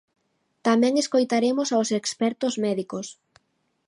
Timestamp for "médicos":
2.65-3.07